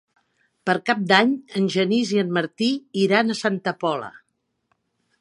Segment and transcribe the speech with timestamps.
[0.69, 2.73] Per Cap d'Any en Genís i en Martí
[3.05, 4.13] iran a Santa Pola.